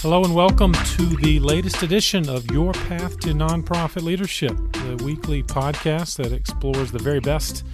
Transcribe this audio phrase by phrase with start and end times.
[0.00, 5.42] Hello and welcome to the latest edition of Your Path to Nonprofit Leadership, the weekly
[5.42, 7.64] podcast that explores the very best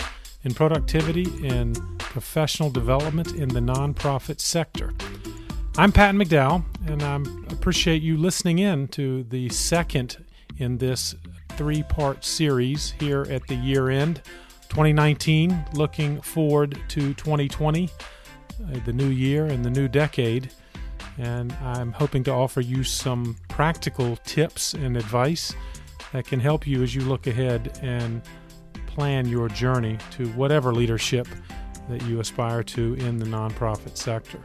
[0.45, 4.95] in productivity and professional development in the nonprofit sector.
[5.77, 7.17] I'm Pat McDowell, and I
[7.53, 10.25] appreciate you listening in to the second
[10.59, 11.17] in this
[11.57, 14.23] three part series here at the year end
[14.69, 20.51] 2019, looking forward to 2020, uh, the new year and the new decade
[21.19, 25.55] and I'm hoping to offer you some practical tips and advice
[26.13, 28.23] that can help you as you look ahead and
[28.87, 31.27] plan your journey to whatever leadership
[31.89, 34.41] that you aspire to in the nonprofit sector.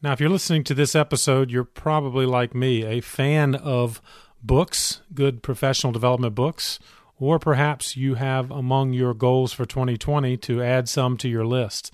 [0.00, 4.00] Now, if you're listening to this episode, you're probably like me, a fan of
[4.42, 6.78] books, good professional development books,
[7.18, 11.92] or perhaps you have among your goals for 2020 to add some to your list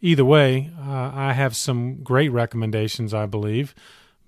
[0.00, 3.74] either way, uh, I have some great recommendations, I believe,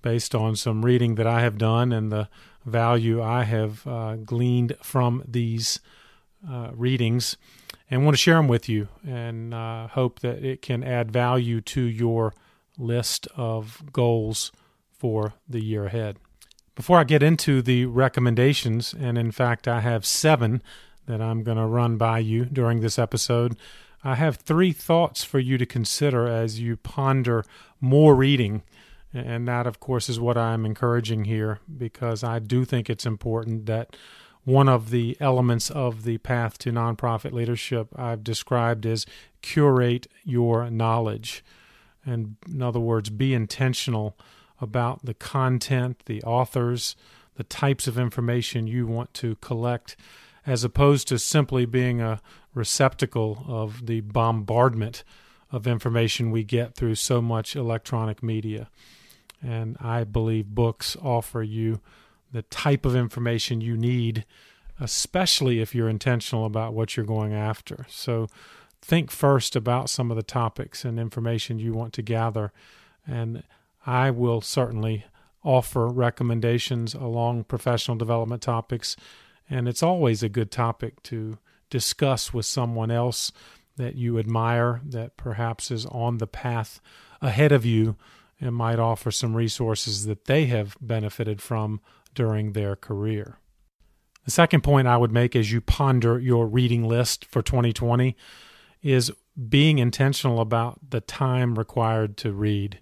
[0.01, 2.29] based on some reading that I have done and the
[2.65, 5.79] value I have uh, gleaned from these
[6.49, 7.37] uh, readings,
[7.89, 11.59] and want to share them with you and uh, hope that it can add value
[11.61, 12.33] to your
[12.77, 14.51] list of goals
[14.91, 16.17] for the year ahead.
[16.75, 20.61] Before I get into the recommendations, and in fact, I have seven
[21.07, 23.57] that I'm going to run by you during this episode.
[24.03, 27.43] I have three thoughts for you to consider as you ponder
[27.81, 28.63] more reading.
[29.13, 33.65] And that, of course, is what I'm encouraging here because I do think it's important
[33.65, 33.95] that
[34.45, 39.05] one of the elements of the path to nonprofit leadership I've described is
[39.41, 41.43] curate your knowledge.
[42.05, 44.17] And in other words, be intentional
[44.61, 46.95] about the content, the authors,
[47.35, 49.95] the types of information you want to collect,
[50.45, 52.21] as opposed to simply being a
[52.53, 55.03] receptacle of the bombardment
[55.51, 58.69] of information we get through so much electronic media.
[59.41, 61.79] And I believe books offer you
[62.31, 64.25] the type of information you need,
[64.79, 67.85] especially if you're intentional about what you're going after.
[67.89, 68.27] So
[68.81, 72.51] think first about some of the topics and information you want to gather.
[73.07, 73.43] And
[73.85, 75.05] I will certainly
[75.43, 78.95] offer recommendations along professional development topics.
[79.49, 81.37] And it's always a good topic to
[81.69, 83.31] discuss with someone else
[83.77, 86.81] that you admire, that perhaps is on the path
[87.21, 87.95] ahead of you,
[88.39, 91.81] and might offer some resources that they have benefited from
[92.13, 93.37] during their career.
[94.25, 98.15] The second point I would make as you ponder your reading list for 2020
[98.81, 99.11] is
[99.47, 102.79] being intentional about the time required to read.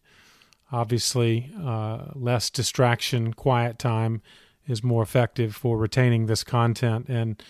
[0.71, 4.21] Obviously, uh, less distraction, quiet time
[4.67, 7.07] is more effective for retaining this content.
[7.07, 7.41] And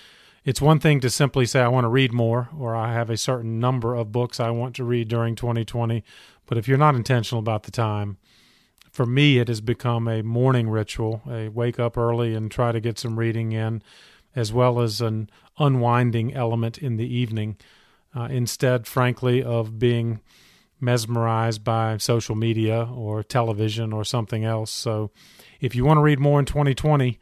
[0.45, 3.17] it's one thing to simply say, I want to read more, or I have a
[3.17, 6.03] certain number of books I want to read during 2020.
[6.45, 8.17] But if you're not intentional about the time,
[8.91, 12.79] for me, it has become a morning ritual, a wake up early and try to
[12.79, 13.83] get some reading in,
[14.35, 15.29] as well as an
[15.59, 17.57] unwinding element in the evening,
[18.15, 20.21] uh, instead, frankly, of being
[20.79, 24.71] mesmerized by social media or television or something else.
[24.71, 25.11] So,
[25.59, 27.19] if you want to read more in 2020,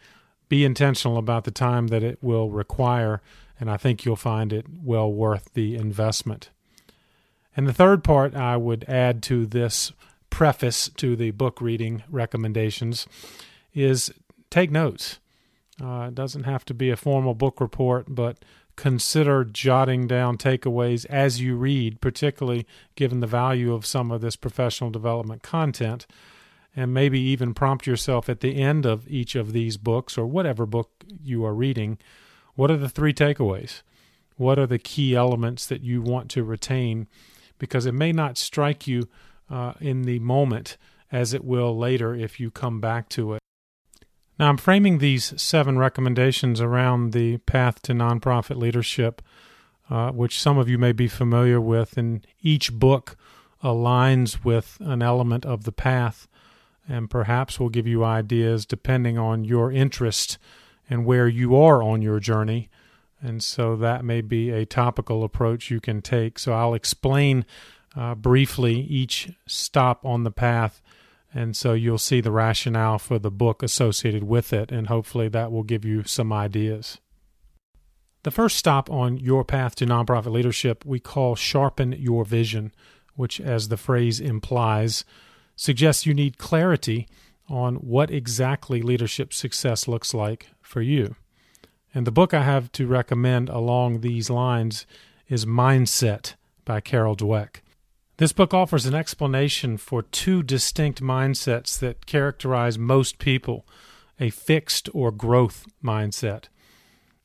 [0.50, 3.22] be intentional about the time that it will require,
[3.60, 6.50] and I think you'll find it well worth the investment.
[7.58, 9.92] And the third part I would add to this
[10.30, 13.08] preface to the book reading recommendations
[13.74, 14.14] is
[14.50, 15.20] take notes.
[15.82, 18.44] Uh, it doesn't have to be a formal book report, but
[18.76, 24.36] consider jotting down takeaways as you read, particularly given the value of some of this
[24.36, 26.06] professional development content
[26.76, 30.66] and maybe even prompt yourself at the end of each of these books or whatever
[30.66, 30.92] book
[31.24, 31.98] you are reading
[32.56, 33.82] what are the three takeaways?
[34.38, 37.08] What are the key elements that you want to retain?
[37.58, 39.08] Because it may not strike you
[39.50, 40.78] uh, in the moment
[41.12, 43.40] as it will later if you come back to it.
[44.40, 49.22] Now, I'm framing these seven recommendations around the path to nonprofit leadership,
[49.90, 53.16] uh, which some of you may be familiar with, and each book
[53.64, 56.28] aligns with an element of the path
[56.88, 60.38] and perhaps we'll give you ideas depending on your interest
[60.90, 62.70] and where you are on your journey.
[63.22, 66.38] And so that may be a topical approach you can take.
[66.38, 67.46] So I'll explain
[67.96, 70.82] uh, briefly each stop on the path.
[71.34, 75.52] And so you'll see the rationale for the book associated with it, and hopefully that
[75.52, 77.00] will give you some ideas.
[78.24, 82.72] The first stop on your path to nonprofit leadership we call Sharpen Your Vision,
[83.16, 85.04] which, as the phrase implies,
[85.56, 87.08] suggests you need clarity
[87.48, 91.16] on what exactly leadership success looks like for you.
[91.94, 94.86] And the book I have to recommend along these lines
[95.30, 96.34] is Mindset
[96.66, 97.58] by Carol Dweck.
[98.18, 103.66] This book offers an explanation for two distinct mindsets that characterize most people
[104.20, 106.46] a fixed or growth mindset.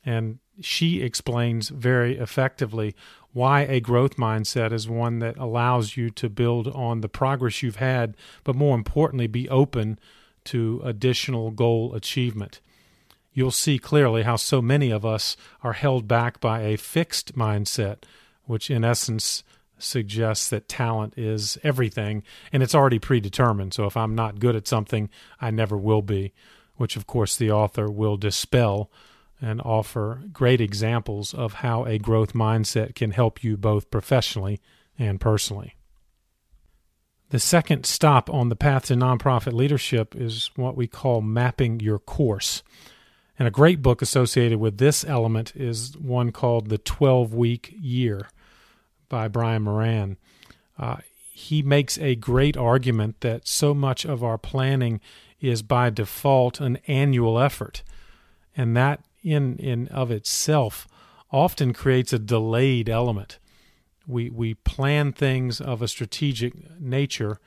[0.05, 2.94] And she explains very effectively
[3.32, 7.77] why a growth mindset is one that allows you to build on the progress you've
[7.77, 9.99] had, but more importantly, be open
[10.44, 12.61] to additional goal achievement.
[13.32, 17.99] You'll see clearly how so many of us are held back by a fixed mindset,
[18.44, 19.44] which in essence
[19.79, 22.23] suggests that talent is everything
[22.53, 23.73] and it's already predetermined.
[23.73, 25.09] So if I'm not good at something,
[25.41, 26.32] I never will be,
[26.77, 28.91] which of course the author will dispel
[29.41, 34.61] and offer great examples of how a growth mindset can help you both professionally
[34.99, 35.75] and personally.
[37.31, 41.99] The second stop on the path to nonprofit leadership is what we call mapping your
[41.99, 42.63] course.
[43.39, 48.29] And a great book associated with this element is one called The 12 Week Year
[49.09, 50.19] by Brian Moran.
[50.79, 50.97] Uh,
[51.31, 55.01] he makes a great argument that so much of our planning
[55.41, 57.83] is by default an annual effort,
[58.57, 60.87] and that in in of itself
[61.31, 63.38] often creates a delayed element.
[64.06, 67.38] We we plan things of a strategic nature,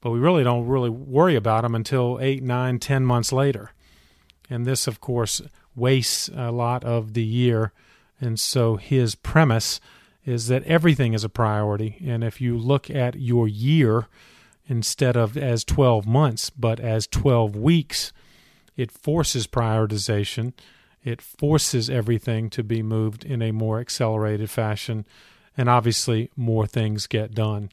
[0.00, 3.72] but we really don't really worry about them until eight, nine, ten months later,
[4.50, 5.40] and this, of course,
[5.74, 7.72] wastes a lot of the year.
[8.20, 9.80] And so his premise
[10.24, 11.96] is that everything is a priority.
[12.04, 14.08] And if you look at your year
[14.66, 18.12] instead of as 12 months, but as 12 weeks,
[18.76, 20.52] it forces prioritization.
[21.04, 25.06] It forces everything to be moved in a more accelerated fashion.
[25.56, 27.70] And obviously, more things get done.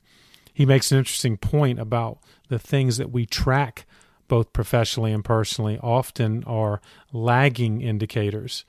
[0.54, 3.86] He makes an interesting point about the things that we track,
[4.27, 6.81] both professionally and personally, often are
[7.12, 8.63] lagging indicators.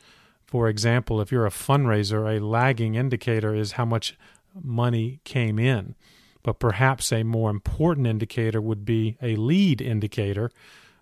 [0.47, 4.17] For example, if you're a fundraiser, a lagging indicator is how much
[4.61, 5.94] money came in.
[6.43, 10.50] But perhaps a more important indicator would be a lead indicator,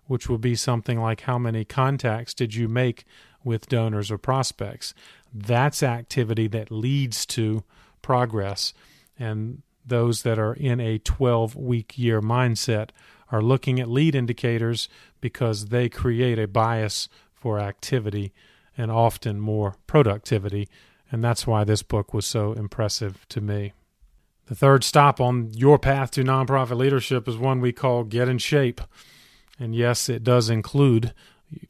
[0.07, 3.05] which would be something like how many contacts did you make
[3.45, 4.93] with donors or prospects.
[5.33, 7.63] That's activity that leads to
[8.01, 8.73] progress.
[9.17, 12.89] And those that are in a 12 week year mindset
[13.31, 14.89] are looking at lead indicators
[15.21, 18.33] because they create a bias for activity
[18.77, 20.67] and often more productivity.
[21.11, 23.73] And that's why this book was so impressive to me.
[24.47, 28.37] The third stop on your path to nonprofit leadership is one we call Get in
[28.37, 28.81] Shape.
[29.59, 31.13] And yes, it does include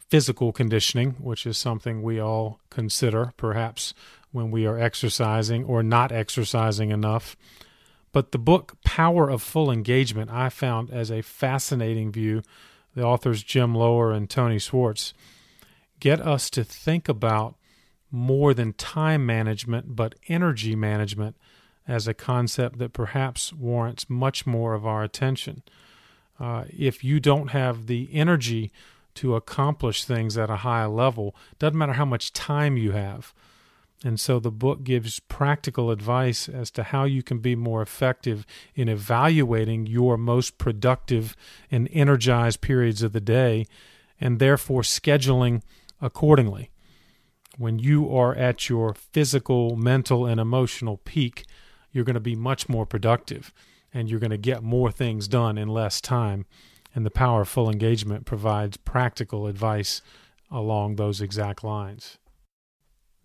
[0.09, 3.93] physical conditioning, which is something we all consider perhaps
[4.31, 7.35] when we are exercising or not exercising enough.
[8.11, 12.43] But the book Power of Full Engagement I found as a fascinating view.
[12.95, 15.13] The authors Jim Loehr and Tony Schwartz
[15.99, 17.55] get us to think about
[18.11, 21.35] more than time management, but energy management
[21.87, 25.61] as a concept that perhaps warrants much more of our attention.
[26.39, 28.71] Uh, if you don't have the energy
[29.15, 33.33] to accomplish things at a high level, doesn't matter how much time you have.
[34.03, 38.45] And so the book gives practical advice as to how you can be more effective
[38.75, 41.35] in evaluating your most productive
[41.71, 43.65] and energized periods of the day
[44.19, 45.61] and therefore scheduling
[46.01, 46.69] accordingly.
[47.57, 51.45] When you are at your physical, mental, and emotional peak,
[51.91, 53.53] you're going to be much more productive
[53.93, 56.45] and you're going to get more things done in less time.
[56.95, 60.01] And the power of full engagement provides practical advice
[60.49, 62.17] along those exact lines.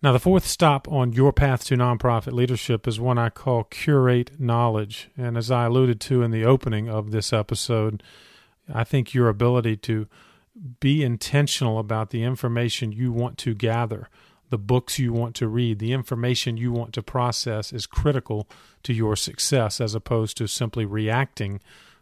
[0.03, 4.39] Now, the fourth stop on your path to nonprofit leadership is one I call curate
[4.39, 5.09] knowledge.
[5.15, 8.03] And as I alluded to in the opening of this episode,
[8.73, 10.07] I think your ability to
[10.79, 14.09] be intentional about the information you want to gather,
[14.49, 18.49] the books you want to read, the information you want to process is critical
[18.83, 21.61] to your success as opposed to simply reacting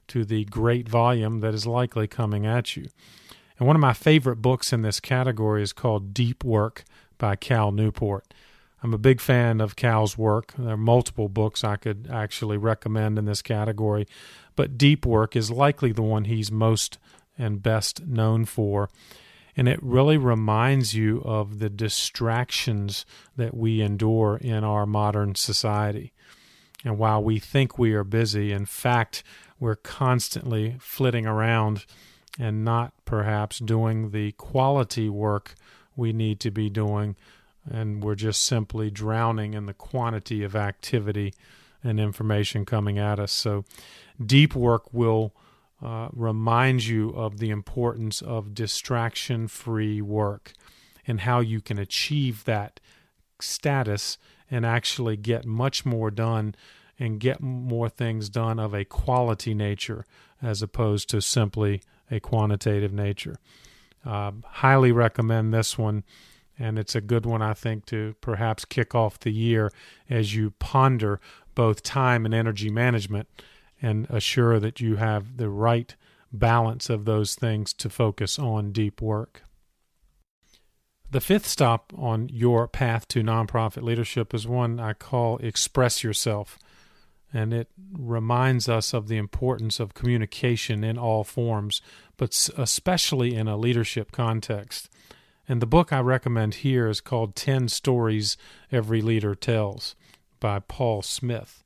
[0.10, 2.88] to the great volume that is likely coming at you.
[3.58, 6.84] And one of my favorite books in this category is called Deep Work
[7.18, 8.34] by Cal Newport.
[8.82, 10.54] I'm a big fan of Cal's work.
[10.58, 14.08] There are multiple books I could actually recommend in this category,
[14.56, 16.98] but Deep Work is likely the one he's most
[17.38, 18.90] and best known for.
[19.58, 26.14] And it really reminds you of the distractions that we endure in our modern society.
[26.86, 29.24] And while we think we are busy, in fact,
[29.60, 31.86] we're constantly flitting around
[32.40, 35.56] and not perhaps doing the quality work
[35.96, 37.16] we need to be doing.
[37.70, 41.34] And we're just simply drowning in the quantity of activity
[41.84, 43.32] and information coming at us.
[43.32, 43.66] So,
[44.24, 45.34] deep work will
[45.84, 50.54] uh, reminds you of the importance of distraction free work
[51.08, 52.80] and how you can achieve that
[53.40, 54.18] status
[54.52, 56.56] and actually get much more done
[57.00, 60.06] and get more things done of a quality nature
[60.42, 63.38] as opposed to simply a quantitative nature.
[64.06, 66.04] Uh, highly recommend this one,
[66.58, 69.72] and it's a good one, I think, to perhaps kick off the year
[70.10, 71.20] as you ponder
[71.56, 73.28] both time and energy management
[73.82, 75.96] and assure that you have the right
[76.32, 79.44] balance of those things to focus on deep work.
[81.12, 86.60] The fifth stop on your path to nonprofit leadership is one I call Express Yourself.
[87.32, 91.82] And it reminds us of the importance of communication in all forms,
[92.18, 94.90] but especially in a leadership context.
[95.48, 98.38] And the book I recommend here is called 10 Stories
[98.72, 99.96] Every Leader Tells
[100.40, 101.64] by Paul Smith.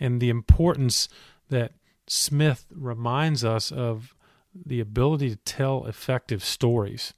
[0.00, 1.08] And the importance
[1.48, 1.72] that
[2.06, 4.14] Smith reminds us of
[4.54, 7.12] the ability to tell effective stories.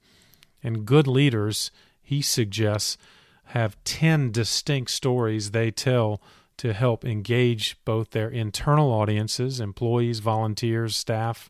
[0.63, 1.71] And good leaders,
[2.01, 2.97] he suggests,
[3.45, 6.21] have 10 distinct stories they tell
[6.59, 11.49] to help engage both their internal audiences, employees, volunteers, staff,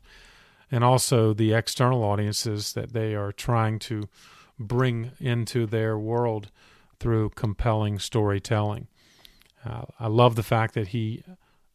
[0.72, 4.08] and also the external audiences that they are trying to
[4.60, 6.52] bring into their world
[7.00, 8.88] through compelling storytelling.
[9.66, 11.24] Uh, I love the fact that he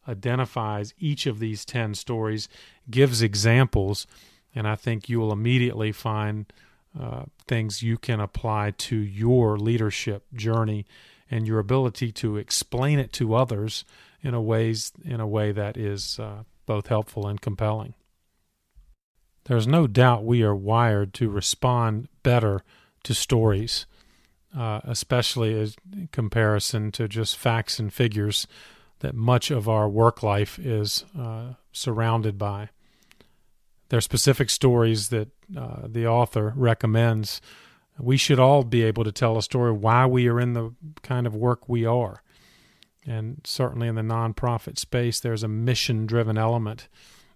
[0.07, 2.47] identifies each of these 10 stories,
[2.89, 4.07] gives examples,
[4.53, 6.51] and I think you will immediately find
[6.97, 10.85] uh, things you can apply to your leadership journey
[11.29, 13.83] and your ability to explain it to others
[14.21, 17.93] in a ways in a way that is uh, both helpful and compelling.
[19.45, 22.63] There's no doubt we are wired to respond better
[23.03, 23.85] to stories,
[24.57, 28.47] uh, especially as in comparison to just facts and figures
[28.99, 32.69] that much of our work life is uh, surrounded by.
[33.89, 37.39] There are specific stories that uh, the author recommends.
[37.97, 41.25] We should all be able to tell a story why we are in the kind
[41.25, 42.21] of work we are.
[43.07, 46.87] And certainly in the nonprofit space, there's a mission driven element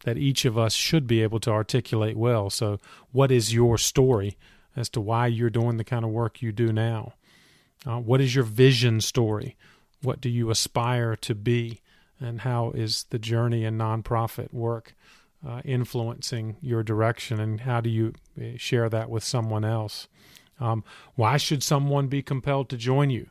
[0.04, 2.50] that each of us should be able to articulate well.
[2.50, 2.80] So,
[3.12, 4.38] what is your story
[4.75, 7.13] as to why you're doing the kind of work you do now?
[7.86, 9.56] Uh, what is your vision story?
[10.01, 11.82] What do you aspire to be?
[12.20, 14.94] And how is the journey in nonprofit work
[15.48, 20.08] uh, influencing your direction and how do you uh, share that with someone else?
[20.60, 20.84] Um,
[21.16, 23.30] why should someone be compelled to join you,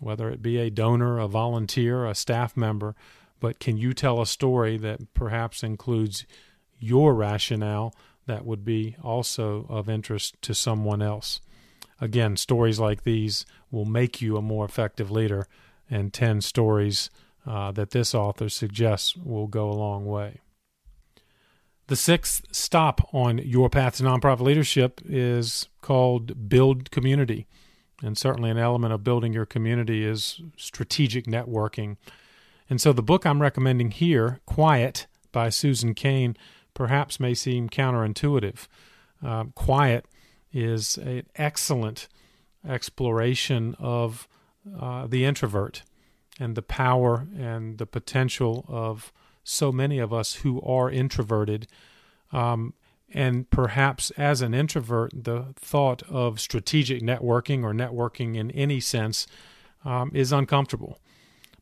[0.00, 2.94] whether it be a donor, a volunteer, a staff member?
[3.40, 6.26] But can you tell a story that perhaps includes
[6.78, 7.94] your rationale
[8.26, 11.40] that would be also of interest to someone else?
[12.00, 15.46] Again, stories like these will make you a more effective leader,
[15.90, 17.10] and 10 stories
[17.46, 20.40] uh, that this author suggests will go a long way.
[21.86, 27.46] The sixth stop on your path to nonprofit leadership is called Build Community.
[28.02, 31.96] And certainly, an element of building your community is strategic networking.
[32.70, 36.36] And so, the book I'm recommending here, Quiet by Susan Cain,
[36.72, 38.66] perhaps may seem counterintuitive.
[39.22, 40.06] Uh, Quiet
[40.52, 42.08] is an excellent
[42.66, 44.26] exploration of
[44.80, 45.82] uh, the introvert
[46.40, 49.12] and the power and the potential of
[49.44, 51.68] so many of us who are introverted.
[52.32, 52.74] Um,
[53.12, 59.26] and perhaps as an introvert, the thought of strategic networking or networking in any sense
[59.84, 60.98] um, is uncomfortable.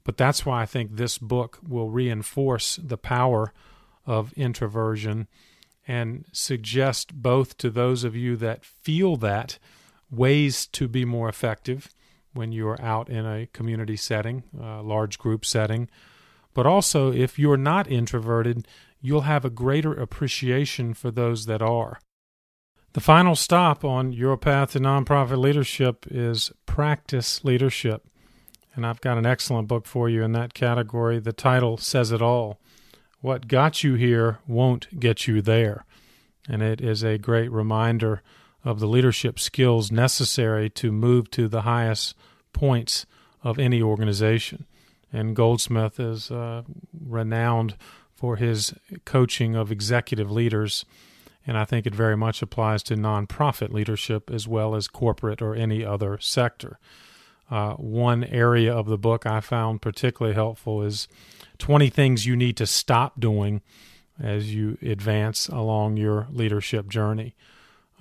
[0.04, 3.52] But that's why I think this book will reinforce the power
[4.06, 5.28] of introversion
[5.86, 9.58] and suggest both to those of you that feel that
[10.10, 11.88] ways to be more effective
[12.32, 15.88] when you're out in a community setting, a large group setting,
[16.54, 18.66] but also, if you're not introverted,
[19.00, 21.99] you'll have a greater appreciation for those that are.
[22.92, 28.06] The final stop on your path to nonprofit leadership is practice leadership.
[28.75, 31.18] And I've got an excellent book for you in that category.
[31.18, 32.61] The title says it all.
[33.21, 35.85] What got you here won't get you there.
[36.49, 38.23] And it is a great reminder
[38.64, 42.14] of the leadership skills necessary to move to the highest
[42.52, 43.06] points
[43.42, 44.66] of any organization
[45.12, 46.62] and Goldsmith is uh,
[46.99, 47.76] renowned
[48.14, 50.85] for his coaching of executive leaders.
[51.47, 55.54] And I think it very much applies to nonprofit leadership as well as corporate or
[55.54, 56.78] any other sector.
[57.50, 61.09] Uh, one area of the book I found particularly helpful is
[61.59, 63.61] 20 things you need to stop doing
[64.21, 67.35] as you advance along your leadership journey.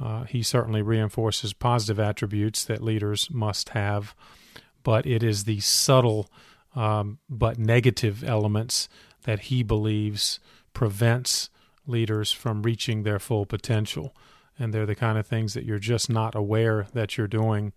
[0.01, 4.15] Uh, he certainly reinforces positive attributes that leaders must have,
[4.83, 6.29] but it is the subtle
[6.75, 8.87] um, but negative elements
[9.23, 10.39] that he believes
[10.73, 11.49] prevents
[11.85, 14.15] leaders from reaching their full potential.
[14.57, 17.73] And they're the kind of things that you're just not aware that you're doing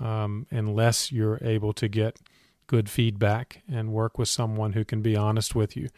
[0.00, 2.20] um, unless you're able to get
[2.66, 5.88] good feedback and work with someone who can be honest with you.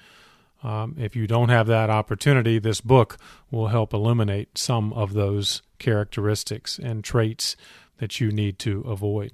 [0.63, 3.19] Um, if you don't have that opportunity, this book
[3.51, 7.57] will help illuminate some of those characteristics and traits
[7.99, 9.33] that you need to avoid.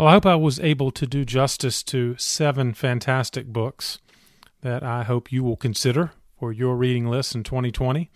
[0.00, 3.98] Well, I hope I was able to do justice to seven fantastic books
[4.62, 8.08] that I hope you will consider for your reading list in 2020.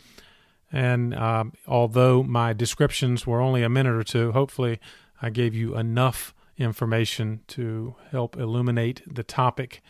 [0.72, 4.80] And uh, although my descriptions were only a minute or two, hopefully
[5.20, 9.82] I gave you enough information to help illuminate the topic,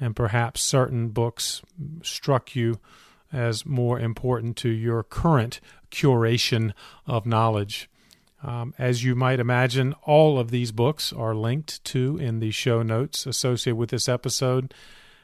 [0.00, 1.60] and perhaps certain books
[2.02, 2.80] struck you
[3.30, 5.60] as more important to your current
[5.90, 6.72] curation
[7.06, 7.90] of knowledge.
[8.44, 12.82] Um, as you might imagine, all of these books are linked to in the show
[12.82, 14.74] notes associated with this episode.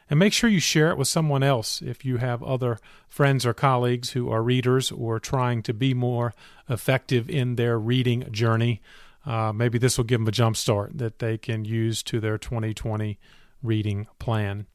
[0.09, 3.53] And make sure you share it with someone else if you have other friends or
[3.53, 6.35] colleagues who are readers or trying to be more
[6.69, 8.81] effective in their reading journey.
[9.27, 12.39] Uh, maybe this will give them a jump start that they can use to their
[12.39, 13.19] 2020
[13.63, 14.67] reading plan.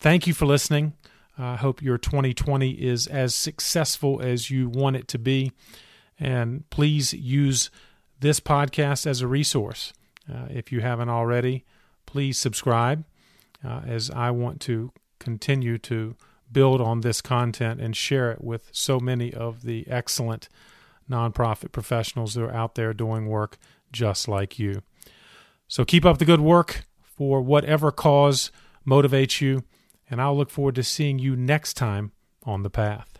[0.00, 0.94] Thank you for listening.
[1.36, 5.52] I hope your 2020 is as successful as you want it to be.
[6.18, 7.70] And please use
[8.20, 9.92] this podcast as a resource.
[10.32, 11.64] Uh, if you haven't already,
[12.06, 13.04] please subscribe
[13.64, 16.16] uh, as I want to continue to
[16.50, 20.48] build on this content and share it with so many of the excellent
[21.10, 23.58] nonprofit professionals that are out there doing work
[23.92, 24.82] just like you.
[25.68, 28.50] So keep up the good work for whatever cause
[28.86, 29.64] motivates you,
[30.10, 32.12] and I'll look forward to seeing you next time
[32.44, 33.13] on the path.